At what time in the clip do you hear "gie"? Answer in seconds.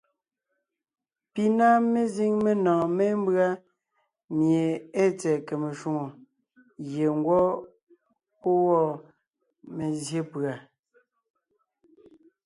6.87-7.07